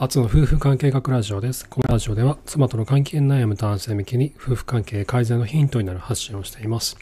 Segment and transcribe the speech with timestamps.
[0.00, 1.68] 初の夫婦関係学ラジオです。
[1.68, 6.96] このラジオでは妻との関係に悩む男性向けに夫婦関係改善のヒントになる発信をしています。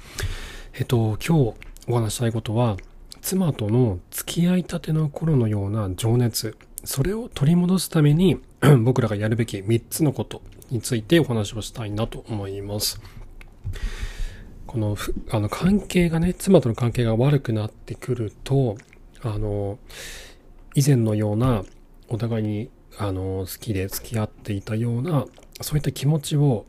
[0.73, 1.55] えっと、今日
[1.89, 2.79] お話したいことは、
[3.21, 8.41] 妻との付き合いたての頃のような情熱、それを取り戻すために
[8.83, 10.41] 僕らがやるべき3つのこと
[10.71, 12.99] についてお話をしたいなと思います。
[14.67, 14.97] この、
[15.33, 18.79] あの、関係がね、妻との関係が悪くなってくると、
[19.21, 19.79] あの、
[20.75, 21.63] 以前のような
[22.09, 25.27] お互いにあの好きで付き合っていたような
[25.61, 26.67] そういった気持ちを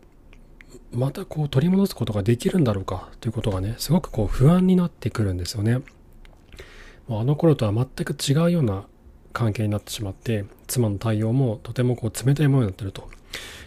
[0.92, 5.82] またこう取り戻すことができるんだろうかということがねすごくこう不安になってくるんですよね。
[7.08, 8.86] もうあの頃とは全く違うような
[9.32, 13.09] 関係になってしまって妻の対応もとてもこう冷たいものになってると。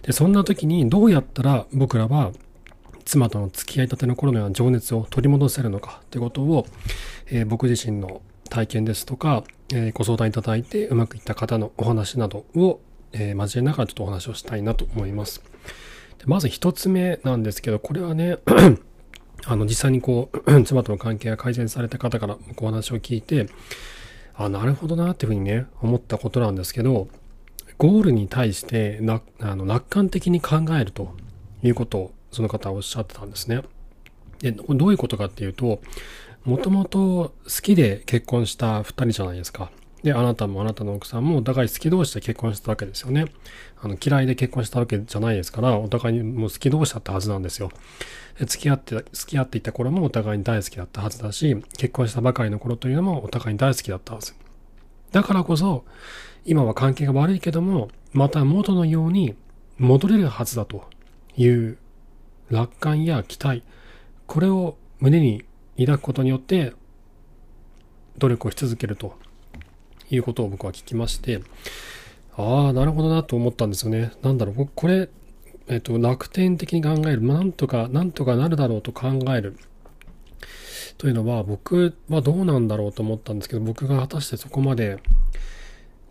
[0.03, 2.33] でそんな時にどうやったら僕らは
[3.05, 6.67] 妻との付き合いたての頃のような情熱を取り戻せるのかということを、
[7.27, 12.81] えー、僕自身の体験ですとか、え、ご相談いただいてうまくいった方のお話などを、
[13.13, 15.43] え、交えながらちょっとお話をしたいなと思います。
[16.19, 18.39] でまず一つ目なんですけど、これはね、
[19.47, 23.47] あの、実際にこう、 妻との関係が改善された方からお話を聞いて、
[24.35, 27.09] あ、なるほどなっていうふうにね、思ったことなんですけど、
[27.79, 31.15] ゴールに対してな、あの、楽観的に考えると
[31.63, 33.63] いうことを、その方はおっしゃってたんですね。
[34.41, 35.81] で、どういうことかっていうと、
[36.45, 39.71] もともと好きで結婚した二人じゃないですか。
[40.03, 43.27] で、あなたもあなたの奥さんもお互い好き同士で結婚したわけですよね。
[43.83, 47.71] あの、嫌いで結婚したわけじゃないですから、お互いにもう好き同士だったはずなんですよ。
[48.39, 54.35] で付き合って、付き合っていた頃もお互いに大好きだったはずだし、結婚したばかりの頃というのもお互いに大好きだったはず。
[55.13, 55.85] だからこそ、
[56.47, 59.37] 今は関係が悪いけども、また元のように
[59.77, 60.89] 戻れるはずだと
[61.37, 61.77] いう
[62.49, 63.63] 楽観や期待、
[64.27, 65.45] これを胸に
[65.87, 66.73] 抱くことによって
[68.19, 69.17] 努力をし続けると
[70.11, 71.43] いうことを僕は聞きまして、
[72.37, 74.13] ああ、なるほどなと思ったんですよね。
[74.23, 75.09] なんだろう、これ、
[75.69, 79.57] えっと、楽天的に考える、なんとか、なんとかなるだろうと考える。
[80.99, 84.99] というのは、僕はどうなんだろうと思ったんですけど、僕が果たしてそこまで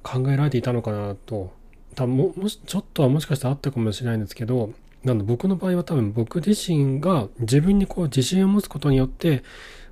[0.01, 1.53] 考えられていたのかなと、
[1.95, 4.71] 多分も、もし、ちょっとはもしかしたらあったかもしれないんですけど、
[5.03, 9.43] なんで僕の場合は多分僕自身が自分にこう自信を持つことによって、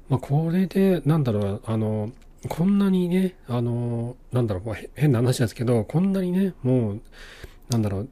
[0.09, 2.11] まあこれで、なんだろう、あの、
[2.49, 7.01] こんなにね、あの、なんだろう、変な話ですけど、こんなにね、もう、
[7.69, 8.09] なんだろう、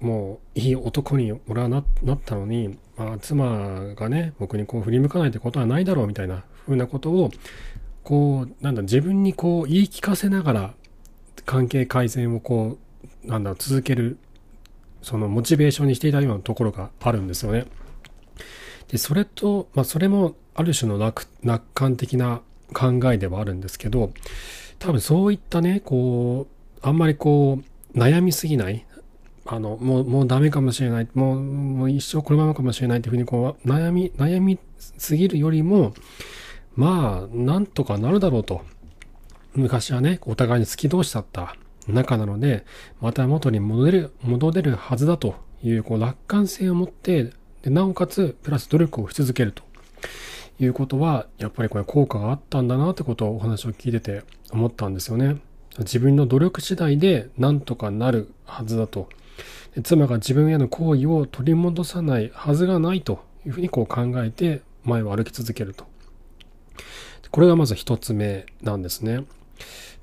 [0.00, 1.84] もういい男に俺はなっ
[2.24, 7.30] たのに、まあ、妻がね、僕にこう振り向かないってことはないだろうみたいな風なことを、
[8.02, 10.74] こう、なんだ、自分にこう言い聞かせながら
[11.44, 12.78] 関係改善をこ
[13.24, 14.18] う、なんだ、続ける
[15.06, 17.66] そのモチベーションにしていたようなところがあるんですよね。
[18.88, 22.40] で、それと、まあ、それもある種の楽楽観的な
[22.74, 24.12] 考えではあるんですけど、
[24.80, 27.60] 多分そういったね、こう、あんまりこ
[27.94, 28.84] う、悩みすぎない、
[29.46, 35.94] あの、もう、もうダメかもしれない、もう、もう一生このままかもしれないっていうふうにこう、悩み、悩みすぎるよりも、
[36.74, 38.62] まあ、なんとかなるだろうと。
[39.54, 41.54] 昔はね、お互いに好き同士だった
[41.88, 42.64] 中なので、
[43.00, 47.32] また元に戻れる、戻れるはずだという、こう、楽観性を持って、
[47.62, 49.62] でなおかつ、プラス努力をし続けると
[50.60, 55.36] いうことは、やっぱりこれ効果があったんだなってことをお話を聞いてて思ったんですよね。
[55.78, 59.08] 自分の努力次第で何とかなるはずだと。
[59.82, 65.84] 妻が自分への行為を取り戻さないはずがないというふうにこう考えて前を歩き続けると。
[67.30, 69.24] これがまず一つ目なんですね。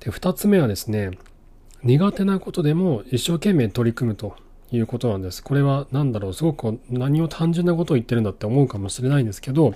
[0.00, 1.10] で、二つ目はですね、
[1.84, 4.36] 苦手なことでも一生懸命取り組むと
[4.72, 5.42] いうことなんです。
[5.42, 9.74] これは何だろう、すごく何を単純なことを言ってるんだって思うかもしれないんですけど、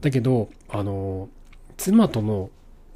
[0.00, 1.28] だけど、あの、
[1.76, 2.48] 妻との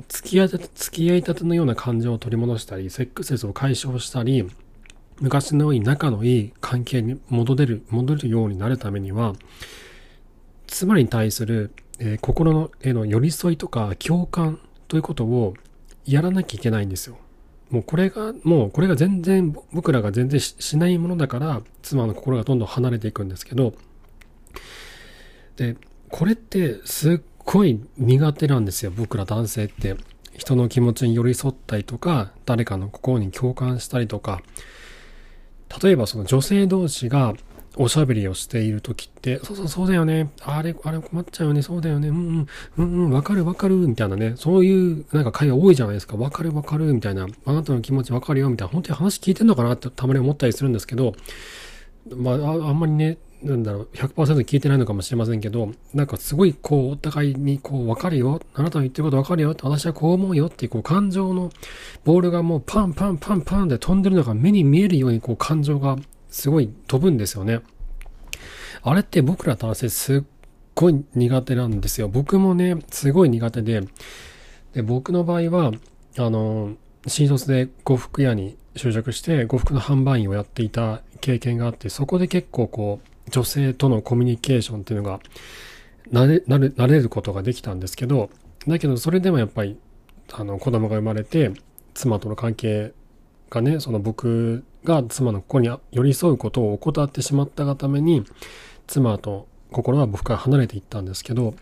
[0.08, 4.48] 付き合い付き合いたてのような感情を取り戻したり、セックスレスを解消したり、
[5.20, 9.34] 昔のように仲のいい関係に戻れる、戻れるようになるためには、
[10.66, 15.52] 妻に対する、えー、心への寄り添いとか共感ということを
[16.06, 17.18] やらなきゃいけないんですよ。
[17.70, 23.74] もうこれが、もうこれが全然、僕らが全然しないものだから、妻の心がどんどん離れていくんですけど、
[25.56, 25.76] で、
[26.08, 29.96] これってすっごい苦手なんですよ、僕ら男性って。
[30.36, 34.42] 人の気持ちに寄り添ったりとか、誰かの心に共感したりとか、
[35.82, 37.34] 例えばその女性同士が
[37.76, 40.30] おしゃべりをしている時って、そうそうそうだよね。
[40.42, 41.62] あれ、あれ困っちゃうよね。
[41.62, 42.08] そうだよね。
[42.08, 42.46] うんうん、
[42.78, 43.76] うんうん、わかるわかる。
[43.76, 44.34] みたいなね。
[44.36, 46.16] そういうなんか会話多いじゃないですか。
[46.16, 46.92] わかるわかる。
[46.92, 47.26] みたいな。
[47.44, 48.50] あなたの気持ちわかるよ。
[48.50, 48.72] みたいな。
[48.72, 51.14] 本当に話聞いてんのかなってたまに思ったりするんですけど、
[52.16, 58.40] まあ、あんまりね、なんだろう、100%聞いてないのかもしれませんけど、なんかすごいこう、お互いにこう、わかるよ。
[58.54, 59.54] あなたの言ってることわかるよ。
[59.62, 61.50] 私はこう思うよっていうこう、感情の
[62.04, 65.96] ボールがもうパンパンパンパンで飛んでるのが目に見えるようにこう、感情が
[66.30, 67.60] すごい飛ぶんですよね。
[68.82, 70.22] あれって僕ら男性すっ
[70.74, 72.08] ごい苦手なんですよ。
[72.08, 73.82] 僕もね、すごい苦手で、
[74.72, 75.72] で、僕の場合は、
[76.18, 85.20] あの、新卒で呉服屋に就職して、呉服の販売員をやっていた経験があって、そこで結構こう、女性とのコミュニケーションっていうのが、
[86.10, 88.30] 慣れ、慣れ、慣れることができたんですけど、
[88.66, 89.78] だけどそれでもやっぱり、
[90.32, 91.52] あの、子供が生まれて、
[91.94, 92.92] 妻との関係
[93.50, 98.24] がね、その僕が妻の心に寄り添うことを怠ってしまったがために、
[98.86, 101.54] 妻と心は僕から離れていったんですけど、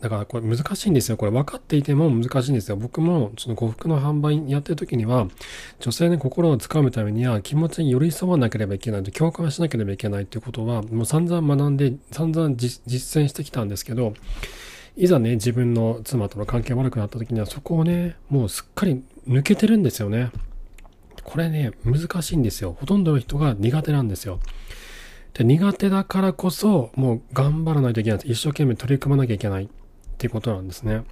[0.00, 1.18] だからこれ難しいんですよ。
[1.18, 2.76] これ分かっていても難しいんですよ。
[2.76, 5.28] 僕もその呉服の販売やってる時には、
[5.78, 14.14] 女性の心をつかむためには気持ちに寄り添わなければいけないと、共感しなければいけないっていうことは、もう散々学んで、散々実践してきたんですけど、
[14.96, 20.30] いざね、自分の妻との関係悪くなった時には、そこをね、もうすっかり抜けてるんですよね。
[21.22, 22.76] これね、難しいんですよ。
[22.78, 24.40] ほとんどの人が苦手なんですよ。
[25.34, 28.20] で苦手だからこそ、もう頑張らないといけない。
[28.24, 29.68] 一生懸命取り組まなきゃいけないっ
[30.18, 31.04] ていうことなんですね。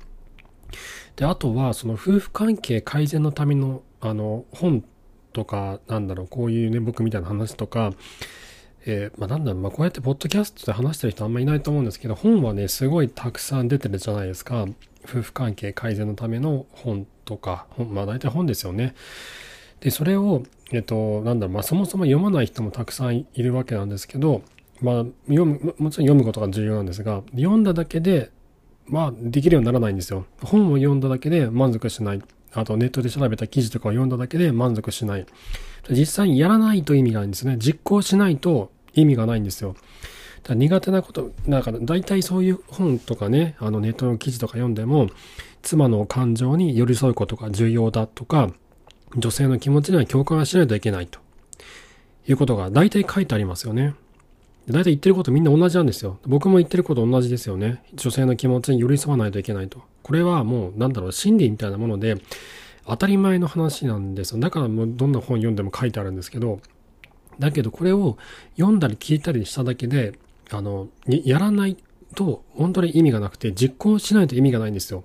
[1.16, 4.84] で、あとは、その夫婦関係改善のための、あの、本
[5.32, 7.93] とか、なんだろう、こういうね、僕みたいな話とか、
[8.87, 14.66] えー、まあ、なんだろう、まあ、こうやってポッドキャストで話してる人あんまいないと思うんですけど、本はね、すごいたくさん出てるじゃないですか。
[15.05, 18.94] 夫婦関係改善のための本とか、まあ、大体本ですよね。
[19.81, 20.43] で、それを、
[20.73, 24.43] えっと、なんだろう、まあ、そもそも読まない人もたくさんいるわけなんですけど、
[24.81, 28.31] まあ、読む、もちろん読むことが重要なんですが、読んだだけで、
[28.87, 30.27] まあ、できるようにならないんですよ。
[30.43, 32.23] 本を読んだだけで満足しない。
[32.55, 35.27] あと、ネットで調べた記事とかを読んだだけで満足しない。
[35.91, 37.57] 実際にやらないと意味がないんですね。
[37.59, 39.77] 実行しないと意味がないんですよ。
[40.49, 45.09] 苦手なこと、なんか大体そういう本とかね、あのネットの記事とか読んでも、
[45.63, 48.51] 妻の感情に寄り添うことが重要だとか、
[49.16, 51.20] 女性の気持ちには共感しないといけないと
[52.26, 53.94] いうことが大体書いてありますよね。
[54.69, 56.19] 大体言ってることみんな同じなんですよ。
[56.26, 57.82] 僕も言ってること同じですよね。
[57.94, 59.82] 女性の気持ちに寄り添わないといけないと。
[60.02, 62.16] これはもうなんだろう、心理みたいなもので
[62.87, 64.40] 当たり前の話なんですよ。
[64.40, 66.60] だからもうどんな本読んでも書いてあるんですけど、
[67.38, 68.19] だけどこれを
[68.56, 70.19] 読んだり聞いたりしただけで、
[70.50, 71.76] あの、やらない
[72.14, 75.05] と本当に意味がなくて実行しないと意味がないんですよ。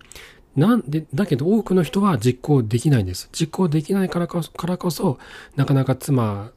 [0.55, 3.29] なんで、だけど多くの人は実行できないんです。
[3.31, 5.17] 実行できないからこそ、からこそ
[5.55, 6.51] なかなか妻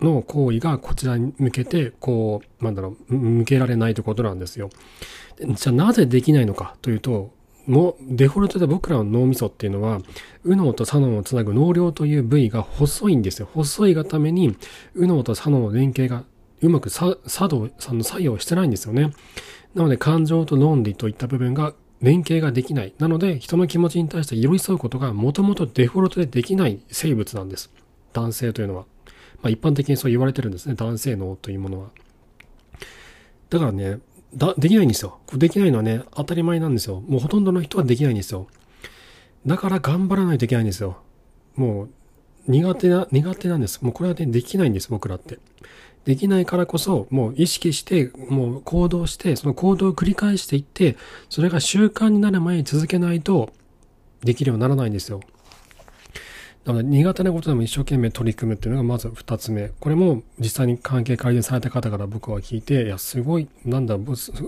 [0.00, 4.70] の行為がこちらに向けて、こう、なんだろう、向けられないということなんですよ。
[5.40, 7.32] じゃあなぜできないのかというと、
[7.66, 10.00] もうデフォルトで僕らの脳みそっていうのは、
[10.44, 13.48] 右脳と左脳をつなぐ脳梁という部位が細いんですよ。
[13.52, 14.56] 細いがために、
[14.94, 16.24] 右脳と左脳の連携が
[16.62, 17.18] うまく作
[17.48, 19.12] 動、作用してないんですよね。
[19.74, 22.94] なので感情と論理といった部分が連携ができない。
[22.98, 27.70] なので、人の気持ちに対して寄り添うことがもともとデフォルトでできない生物なんです。
[28.12, 28.84] 男性というのは。
[29.42, 30.74] まあ一般的にそう言われてるんですね。
[30.74, 31.90] 男性脳というものは。
[33.50, 33.98] だからね、
[34.34, 35.18] だ、できないんですよ。
[35.34, 37.02] できないのはね、当たり前なんですよ。
[37.06, 38.46] もうほとんどの人はできないんですよ。
[39.46, 40.98] だから頑張らないといけないんですよ。
[41.56, 41.90] もう、
[42.46, 43.82] 苦手な、苦手なんです。
[43.82, 45.38] もうこれはね、できないんです、僕らって。
[46.04, 50.96] できないからこそ、もう意識して、もう行動して、その行動を繰り返していって、
[51.28, 53.52] それが習慣になる前に続けないと、
[54.22, 55.20] できるようにならないんですよ。
[56.64, 59.70] なので苦手なことでも一生懸命取り組むっていうのがまず二つ目。
[59.80, 63.96] これも実際に関係改善された方から僕は聞いて、いや、すごい、なんだ、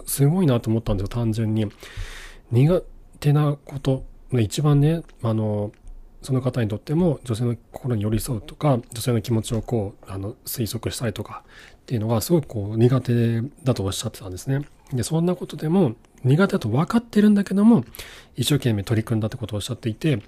[0.07, 1.67] すごいなと思ったんですよ、単純に。
[2.51, 2.83] 苦
[3.19, 5.73] 手なこと、一番ね、あの、
[6.23, 11.43] その方にとっても女性の心に寄り添うとか、女性の気持ちをこう、あの、推測したりとか
[11.83, 14.61] っていうのがすごくこう苦手だとおっしゃってたんですね。
[14.93, 17.85] で、そんなことでも苦手だと分かってるんだけども、
[18.37, 20.23] 一生懸命取り組んだってことをおっしゃっていて、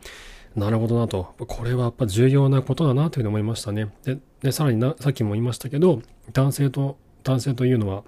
[0.57, 1.35] なるほどなと。
[1.39, 3.89] これはやっぱ重要なことだなというふうに思いましたね。
[4.05, 8.05] で、でさらにな、さっきも言いましたけど、男性と、男性というのは、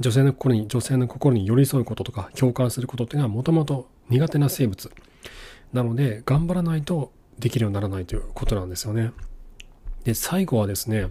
[0.00, 4.90] 女性の心に、女性の心に寄り添うこととか、共感することっていうのはもともと苦手な生物。
[5.72, 9.12] なので、頑張らないとできるようにならないということなんですよね。
[10.04, 11.08] で、最後はですね、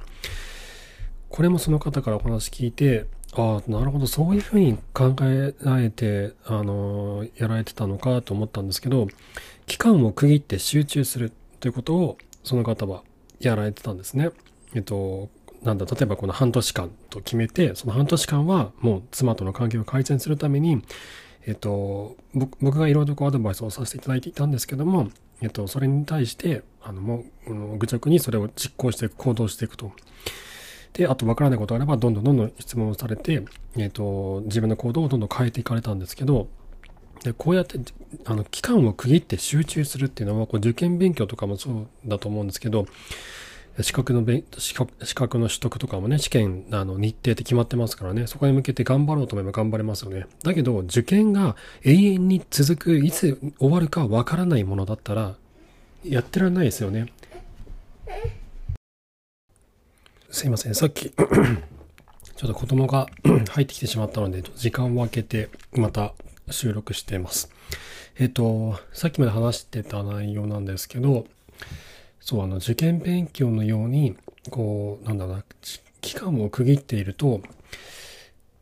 [1.30, 9.08] これもその方からお話聞いて、ああ、なるほど、そういうふうに考えられて、あの、やられてたのかと思ったんですけど、
[9.68, 13.04] 期間を区切って集中するということを、その方は
[13.40, 14.30] やられてたんですね。
[14.74, 15.30] えっと、
[15.64, 20.84] なんだ、例えばこの半年間と決めて、その半年間はもう妻との関係を改善するために、
[21.46, 25.10] えっと、僕がいろいろとアドバイスをさせていただいていたんですけども、
[25.42, 29.92] えっと、それに対して、あの、もう、愚直にそれを実行していく、行動していくと。
[30.94, 33.44] で、あと分からないことがあれば、どんどんどんどん質問をされて、
[33.78, 36.48] えっ、と、自分の行動をどんどん変えていかれたんですけど、
[37.26, 37.80] でこうやって
[38.26, 42.86] あの期間を区切って集中するっていうのはこう受験勉強とかもそうだと思うんですけど
[43.82, 48.28] 資格の勉資格資格の取得とかもね試験あの日程って決まってますからね。
[48.28, 50.28] そこに向けて頑張ろうと思えば頑張れますよね。
[50.44, 55.36] だけど受験が永遠に続くいつ終わるかわからないものだったら
[56.04, 57.08] やってられないですよね。
[60.30, 60.76] すいません。
[60.76, 63.08] さっき ちょっと子供が
[63.52, 66.14] 入ってきてしまったので時間を空けてまた
[66.50, 67.50] 収録しています。
[68.18, 71.26] えっ、と、さっきまで話してた内容なんですけど、
[72.26, 74.18] そう、あの、受験勉強のように、
[74.50, 75.44] こう、なんだろうな、
[76.02, 77.40] 期間を区切っていると、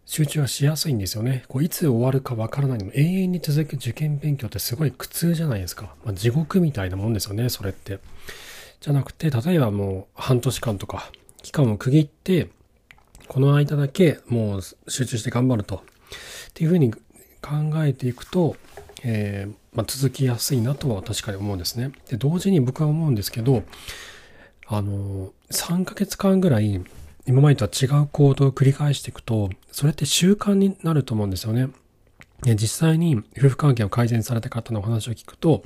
[0.06, 1.46] 集中はしやすいんですよね。
[1.48, 5.96] こういつ終わるかわからないのも永遠に続く受験勉強ってすごい苦痛じゃないですか。
[6.04, 8.00] まあ、地獄みたいなもんですよね、それって。
[8.82, 11.10] じゃなくて、例えばもう半年間とか、
[11.42, 12.50] 期間を区切って、
[13.30, 15.78] この間だけもう集中して頑張ると。
[15.78, 15.82] っ
[16.54, 17.00] ていうふうに考
[17.78, 18.58] えていくと、
[19.04, 21.92] えー、まあ、続きやすいなとは確かに思うんですね。
[22.10, 23.64] で、同時に僕は思うんですけど、
[24.68, 26.84] あの、3ヶ月間ぐらい
[27.26, 31.70] 今までとは違う行動を繰り返していくと、それって習慣になると思うんですよね。
[32.46, 35.64] 実際に夫婦関係を改善された方のお話を聞くと、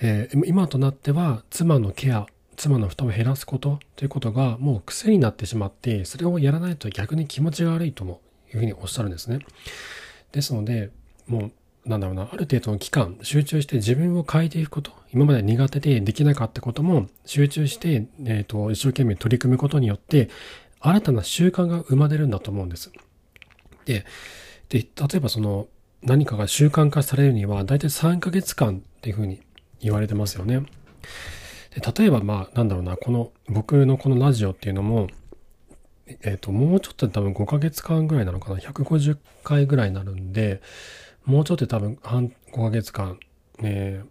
[0.00, 8.20] えー、今となっては妻のケア、妻の負担を減らすことということがもう癖になってしまって、それをやらないと逆に気持ちが悪いとも
[8.54, 9.40] いうふうにおっしゃるんですね。
[10.32, 10.90] ですので、
[11.26, 11.52] もう、
[11.86, 20.30] なんだろうな、ある程度の期間、集中して自分を変えていくこと、今まで苦手でできなかったことも、集中して、えっ、ー、と、一生懸命取り組むことによって、
[20.80, 22.90] 新たな習慣が生まれるんだと思うんです。
[23.84, 24.06] で、
[24.70, 24.86] で、例
[25.16, 25.68] えばその、
[26.02, 29.40] 何かが習慣化されるには、だいたい3ヶ月間っていうふうに
[29.80, 30.60] 言われてますよね。
[31.74, 35.08] で例えば、まあ、なんだろうな、この、僕のこのラジオっていうのも、
[36.06, 38.56] えっ、ー、と、もうちょっと多分5ヶ月間ぐらいなのかな。
[38.56, 40.60] 150回ぐらいになるんで、
[41.24, 43.18] もうちょっと多分半、5ヶ月間、
[43.60, 44.04] ね、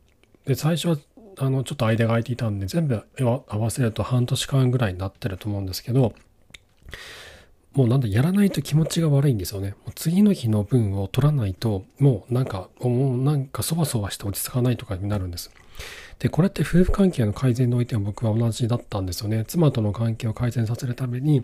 [0.45, 0.97] で、最初は、
[1.37, 6.13] あの、ちょっと間が空いていたんで、全部合わせると半年間ぐらいになってると思うんですけど、
[7.73, 9.71] もうなんだ、やらないと気持ちが悪いんですよね。
[9.71, 15.51] もう次の日の分を取らないと、もうなんか、もうなんかそわそわして落ち着かないとかになるんです。
[16.19, 19.45] で、これって夫婦関係の改善においては僕は同じだったんですよね。
[19.45, 21.43] 妻との関係を改善させるために、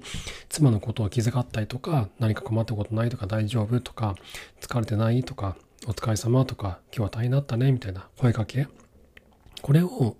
[0.49, 4.15] 妻のことを気遣ったりとか、何か困ったことないとか大丈夫とか、
[4.61, 5.55] 疲れてないとか、
[5.87, 8.67] お疲れ様とか、今日は大変だったねみたいな声かけ。
[9.61, 10.15] これを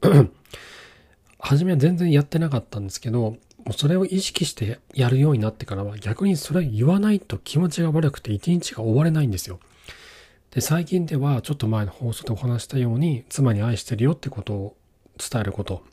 [1.39, 9.60] 初めは全然やってなかったんですけど、もうそれを意識してやるようになってからは逆にそれ言わないと気持ちが悪くて一日が終われないんですよ。
[10.51, 14.75] で、最近ではちょっと前の放送でお話したように、妻に愛してるよってことを
[15.18, 15.84] 伝えること。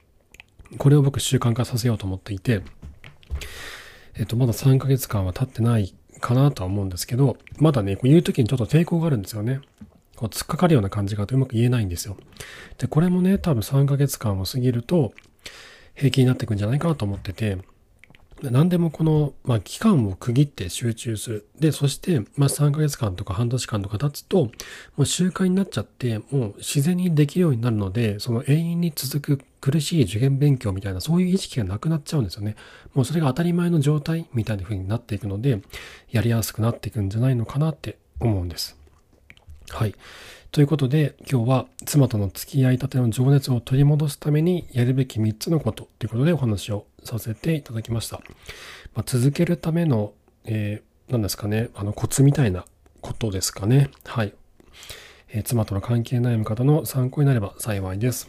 [0.78, 2.62] これを僕習慣化させようと思っていて、
[4.14, 9.60] えっと、まだ3ヶ月間は経ってないかなとは思うんですけど、まだね、こう言う時にちょっと抵抗があるんですよね。
[10.16, 12.16] こう突っかかるような感じがうまく言えないんですよ。
[12.78, 15.12] で、これもね、多分3ヶ月間を過ぎると、
[15.94, 17.58] 平気になっていくんじゃないかなと思ってて、
[18.42, 21.48] 何でもこの、まあ、期間を区切って集中する。
[21.58, 24.50] で、そして、まあ、3ヶ月間とか半年間とか経つと、も
[24.98, 32.56] う習慣になっちゃって、もう自然にできるようになるので、その永遠に続く苦しい受験勉強みたいな、そういう意識がなくなっちゃうんですよね。
[32.92, 35.62] もうそれが当たり前の状態みたいな風になっていくので、
[36.10, 38.76] やりやすくなっていくんじゃないのかなって思うんです。
[39.70, 39.94] はい。
[40.52, 48.20] ということで、今日は妻との付き合いたての情熱を取り戻すためにやるべき3つのことということでお話をさせていただきました。
[48.94, 52.64] まあ、続けるための、えー、何ですかね、あのコツみたいな
[53.02, 53.90] ことですかね。
[54.04, 54.32] はい。
[55.28, 58.28] えー、妻との関係悩む方の参考になれば幸いです。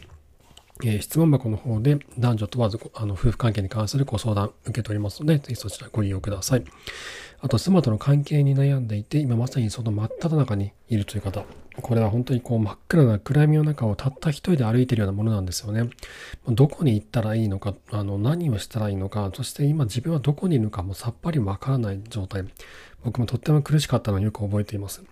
[0.84, 6.64] えー、質問箱の方で男女問わずあの夫婦関係に関するご相談受けておりますので、ぜひそちらご利用ください。
[7.40, 11.44] あと、妻との関係に悩んでいて、今まさにその真っ只中にいるという方、
[11.80, 15.90] これは本当にこう真っ暗な暗闇の中をたった一人で歩いているようなものなんですよね。
[16.48, 22.44] どこに行ったらいいのか、あの何をしたらいいのか、そして今自分はどこにいるのかもさっぱりわからない状態。
[23.04, 25.02] 僕もとっても苦しかったのをよく覚えています。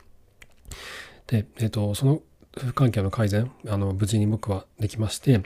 [1.27, 2.23] で、えっ、ー、と、その
[2.59, 5.43] 夫婦関係の改善、あの、無事に僕はできまして、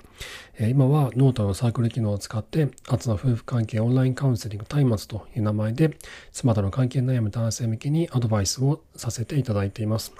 [0.56, 5.96] えー、今はノートのサークル機能を使って、初の夫婦関係オンラインカウンセリング松明という名前で、
[6.30, 10.12] 妻との関係悩む男性向けにアドバイスをさせていただいています。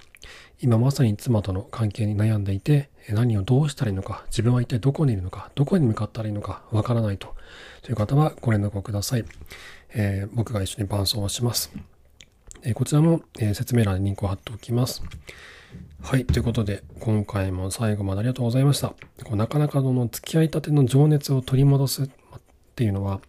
[0.61, 7.37] 今まさに妻との関係に悩んでいて、何をどうしたらいいのか、自分は一体どこにいるのか、どこに向かったらいいのか、わからないと。
[7.83, 9.25] という方はご連絡をください。
[9.95, 11.73] えー、僕が一緒に伴走をします。
[12.63, 15.03] えー、こちらも、えー、説明欄にリンクを貼っておきます。
[16.03, 16.25] はい。
[16.25, 18.89] ということで、今回も最後までありがとうございました。
[19.25, 22.09] こうなかなかの付き合いたての情熱を取り戻すっ
[22.75, 23.21] ていうのは、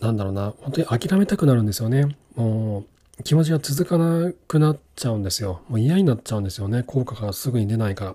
[0.00, 2.16] なんだろうな、本当に諦めたくなるんですよね。
[2.34, 5.60] もう、気持ちが続かなくなっちゃうんですよ。
[5.68, 6.82] もう嫌になっちゃうんですよね。
[6.82, 8.14] 効果がすぐに出ないから。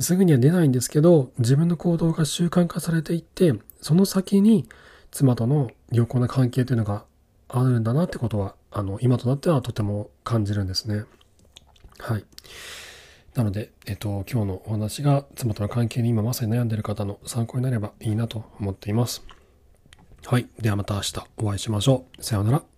[0.00, 4.66] すぐには出ないんですけど、自分の行動が習慣化されていって、その先に
[5.10, 7.04] 妻との良好な関係というのが
[7.48, 11.04] あるんだなってことは、あの、今となってはとても感じるんですね。
[11.98, 12.24] はい。
[13.34, 19.24] なので、えっと、今日のお話が妻との関係に今まさに悩んでいる方の参考になればいいなと思っています。
[20.26, 20.48] はい。
[20.60, 22.22] ではまた明日お会いしましょう。
[22.22, 22.71] さようなら。